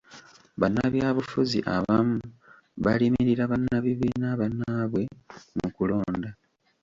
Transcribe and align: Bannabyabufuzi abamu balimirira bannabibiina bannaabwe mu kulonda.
Bannabyabufuzi 0.61 1.59
abamu 1.75 2.19
balimirira 2.85 3.43
bannabibiina 3.51 4.27
bannaabwe 4.39 5.01
mu 5.57 5.69
kulonda. 5.75 6.29